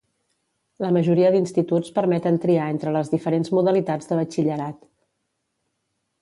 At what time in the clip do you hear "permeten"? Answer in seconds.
1.97-2.39